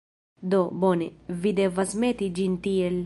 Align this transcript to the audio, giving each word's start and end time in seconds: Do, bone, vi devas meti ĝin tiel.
Do, 0.53 0.61
bone, 0.83 1.09
vi 1.43 1.53
devas 1.61 1.95
meti 2.05 2.31
ĝin 2.41 2.57
tiel. 2.69 2.99